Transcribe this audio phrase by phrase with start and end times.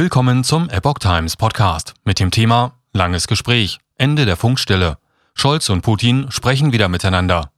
[0.00, 4.96] Willkommen zum Epoch Times Podcast mit dem Thema Langes Gespräch, Ende der Funkstille.
[5.34, 7.50] Scholz und Putin sprechen wieder miteinander.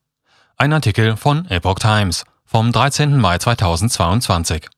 [0.56, 3.16] Ein Artikel von Epoch Times vom 13.
[3.16, 4.68] Mai 2022.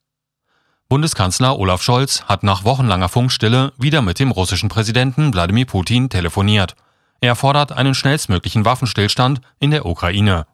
[0.90, 6.76] Bundeskanzler Olaf Scholz hat nach wochenlanger Funkstille wieder mit dem russischen Präsidenten Wladimir Putin telefoniert.
[7.22, 10.46] Er fordert einen schnellstmöglichen Waffenstillstand in der Ukraine.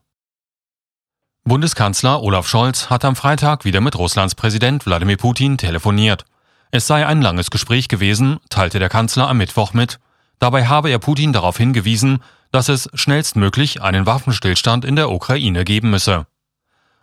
[1.42, 6.24] Bundeskanzler Olaf Scholz hat am Freitag wieder mit Russlands Präsident Wladimir Putin telefoniert.
[6.70, 9.98] Es sei ein langes Gespräch gewesen, teilte der Kanzler am Mittwoch mit.
[10.38, 15.90] Dabei habe er Putin darauf hingewiesen, dass es schnellstmöglich einen Waffenstillstand in der Ukraine geben
[15.90, 16.26] müsse.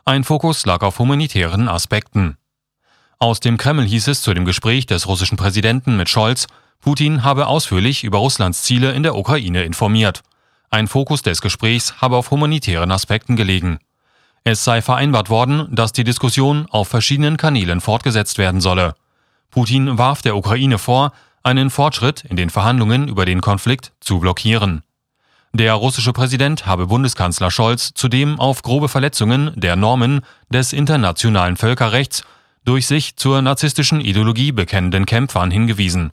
[0.06, 2.38] Ein Fokus lag auf humanitären Aspekten.
[3.20, 6.48] Aus dem Kreml hieß es zu dem Gespräch des russischen Präsidenten mit Scholz,
[6.80, 10.22] Putin habe ausführlich über Russlands Ziele in der Ukraine informiert.
[10.70, 13.80] Ein Fokus des Gesprächs habe auf humanitären Aspekten gelegen.
[14.44, 18.96] Es sei vereinbart worden, dass die Diskussion auf verschiedenen Kanälen fortgesetzt werden solle.
[19.52, 21.12] Putin warf der Ukraine vor,
[21.44, 24.84] einen Fortschritt in den Verhandlungen über den Konflikt zu blockieren.
[25.54, 32.24] Der russische Präsident habe Bundeskanzler Scholz zudem auf grobe Verletzungen der Normen des internationalen Völkerrechts
[32.66, 36.12] durch sich zur narzisstischen Ideologie bekennenden Kämpfern hingewiesen.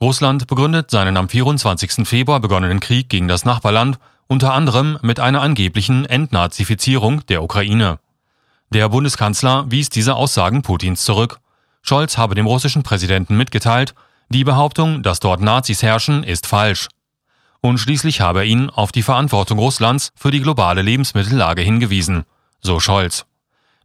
[0.00, 2.08] Russland begründet seinen am 24.
[2.08, 7.98] Februar begonnenen Krieg gegen das Nachbarland unter anderem mit einer angeblichen Entnazifizierung der Ukraine.
[8.70, 11.38] Der Bundeskanzler wies diese Aussagen Putins zurück.
[11.86, 13.94] Scholz habe dem russischen Präsidenten mitgeteilt,
[14.30, 16.88] die Behauptung, dass dort Nazis herrschen, ist falsch.
[17.60, 22.24] Und schließlich habe er ihn auf die Verantwortung Russlands für die globale Lebensmittellage hingewiesen,
[22.62, 23.26] so Scholz.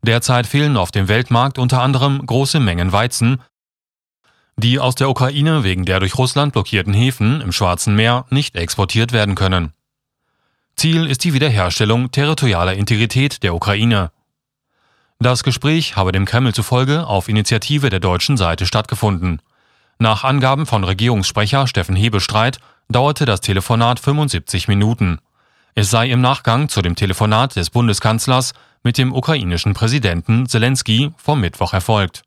[0.02, 3.42] Derzeit fehlen auf dem Weltmarkt unter anderem große Mengen Weizen,
[4.56, 9.12] die aus der Ukraine wegen der durch Russland blockierten Häfen im Schwarzen Meer nicht exportiert
[9.12, 9.74] werden können.
[10.78, 14.12] Ziel ist die Wiederherstellung territorialer Integrität der Ukraine.
[15.22, 19.42] Das Gespräch habe dem Kreml zufolge auf Initiative der deutschen Seite stattgefunden.
[19.98, 25.20] Nach Angaben von Regierungssprecher Steffen Hebestreit dauerte das Telefonat 75 Minuten.
[25.76, 31.42] Es sei im Nachgang zu dem Telefonat des Bundeskanzlers mit dem ukrainischen Präsidenten Zelensky vom
[31.42, 32.24] Mittwoch erfolgt.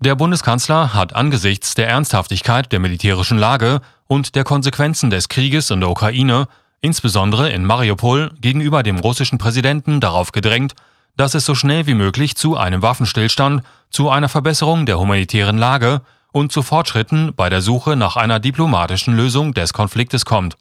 [0.00, 5.80] Der Bundeskanzler hat angesichts der Ernsthaftigkeit der militärischen Lage und der Konsequenzen des Krieges in
[5.80, 6.48] der Ukraine
[6.84, 10.74] insbesondere in Mariupol, gegenüber dem russischen Präsidenten darauf gedrängt,
[11.16, 16.02] dass es so schnell wie möglich zu einem Waffenstillstand, zu einer Verbesserung der humanitären Lage
[16.32, 20.56] und zu Fortschritten bei der Suche nach einer diplomatischen Lösung des Konfliktes kommt,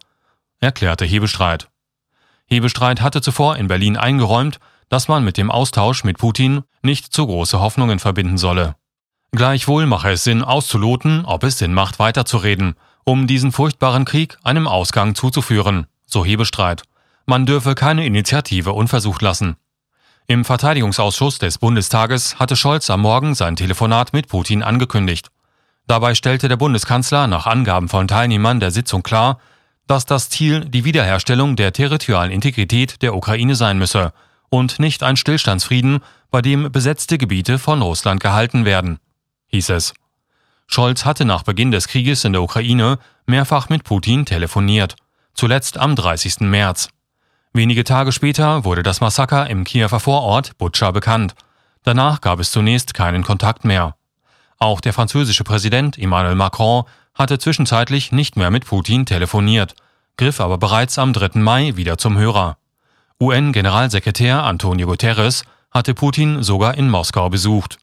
[0.60, 1.70] erklärte Hebestreit.
[2.46, 4.60] Hebestreit hatte zuvor in Berlin eingeräumt,
[4.90, 8.76] dass man mit dem Austausch mit Putin nicht zu große Hoffnungen verbinden solle.
[9.32, 14.68] Gleichwohl mache es Sinn auszuloten, ob es Sinn macht, weiterzureden, um diesen furchtbaren Krieg einem
[14.68, 16.84] Ausgang zuzuführen so Hebestreit.
[17.26, 19.58] Man dürfe keine Initiative unversucht lassen.
[20.28, 25.28] Im Verteidigungsausschuss des Bundestages hatte Scholz am Morgen sein Telefonat mit Putin angekündigt.
[25.86, 29.40] Dabei stellte der Bundeskanzler nach Angaben von Teilnehmern der Sitzung klar,
[29.86, 34.14] dass das Ziel die Wiederherstellung der territorialen Integrität der Ukraine sein müsse
[34.50, 36.00] und nicht ein Stillstandsfrieden,
[36.32, 39.00] bei dem besetzte Gebiete von Russland gehalten werden,
[39.48, 39.94] hieß es.
[40.68, 44.96] Scholz hatte nach Beginn des Krieges in der Ukraine mehrfach mit Putin telefoniert
[45.34, 46.42] zuletzt am 30.
[46.42, 46.90] März.
[47.56, 51.36] Wenige Tage später wurde das Massaker im Kiewer Vorort Butscha bekannt.
[51.84, 53.96] Danach gab es zunächst keinen Kontakt mehr.
[54.58, 59.76] Auch der französische Präsident Emmanuel Macron hatte zwischenzeitlich nicht mehr mit Putin telefoniert,
[60.18, 61.40] griff aber bereits am 3.
[61.40, 62.58] Mai wieder zum Hörer.
[63.22, 67.78] UN-Generalsekretär Antonio Guterres hatte Putin sogar in Moskau besucht.